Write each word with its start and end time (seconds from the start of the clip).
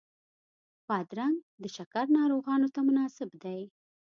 بادرنګ 0.87 1.35
د 1.61 1.63
شکر 1.75 2.05
ناروغانو 2.17 2.67
ته 2.73 2.79
مناسب 2.87 3.29
دی. 3.43 3.61